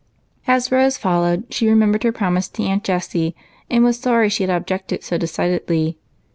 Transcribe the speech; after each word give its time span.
As 0.47 0.71
Rose 0.71 0.97
followed 0.97 1.45
she 1.53 1.69
remembered 1.69 2.01
her 2.01 2.11
promise 2.11 2.47
to 2.49 2.63
Aunt 2.63 2.83
Jessie, 2.83 3.35
and 3.69 3.83
was 3.83 3.99
sorry 3.99 4.29
she 4.29 4.41
had 4.41 4.49
objected 4.49 5.03
so 5.03 5.15
decid 5.19 5.59
edly. 5.67 5.97